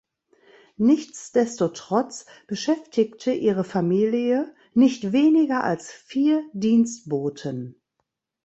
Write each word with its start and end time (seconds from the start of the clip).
Nichtsdestotrotz 0.77 2.25
beschäftigte 2.47 3.33
ihre 3.33 3.63
Familie 3.63 4.51
nicht 4.73 5.11
weniger 5.11 5.63
als 5.63 5.91
vier 5.91 6.43
Dienstboten. 6.53 7.79